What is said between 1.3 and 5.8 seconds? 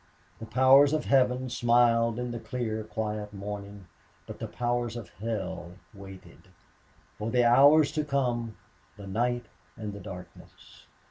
smiled in the clear, quiet morning, but the powers of hell